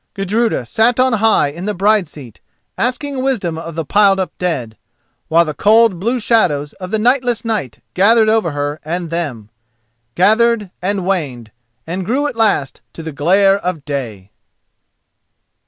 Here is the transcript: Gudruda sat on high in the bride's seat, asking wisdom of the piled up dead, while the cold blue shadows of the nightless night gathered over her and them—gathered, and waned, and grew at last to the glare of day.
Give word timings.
Gudruda 0.15 0.65
sat 0.65 0.99
on 0.99 1.13
high 1.13 1.49
in 1.49 1.65
the 1.65 1.75
bride's 1.75 2.09
seat, 2.09 2.41
asking 2.75 3.21
wisdom 3.21 3.55
of 3.59 3.75
the 3.75 3.85
piled 3.85 4.19
up 4.19 4.35
dead, 4.39 4.75
while 5.27 5.45
the 5.45 5.53
cold 5.53 5.99
blue 5.99 6.19
shadows 6.19 6.73
of 6.81 6.89
the 6.89 6.97
nightless 6.97 7.45
night 7.45 7.81
gathered 7.93 8.27
over 8.27 8.49
her 8.49 8.79
and 8.83 9.11
them—gathered, 9.11 10.71
and 10.81 11.05
waned, 11.05 11.51
and 11.85 12.03
grew 12.03 12.25
at 12.25 12.35
last 12.35 12.81
to 12.93 13.03
the 13.03 13.11
glare 13.11 13.59
of 13.59 13.85
day. 13.85 14.31